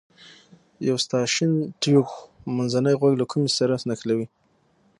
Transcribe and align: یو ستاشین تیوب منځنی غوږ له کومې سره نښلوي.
یو 0.87 0.97
ستاشین 1.05 1.51
تیوب 1.81 2.07
منځنی 2.57 2.93
غوږ 2.99 3.13
له 3.21 3.25
کومې 3.31 3.49
سره 3.57 3.73
نښلوي. 3.87 4.27